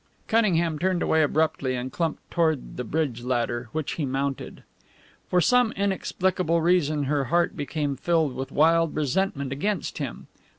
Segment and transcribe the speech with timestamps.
[0.27, 4.63] Cunningham turned away abruptly and clumped toward the bridge ladder, which he mounted.
[5.29, 10.25] For some inexplicable reason her heart became filled with wild resentment against him.